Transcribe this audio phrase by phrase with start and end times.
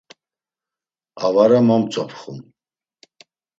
[1.25, 2.37] Avara momtzopxum.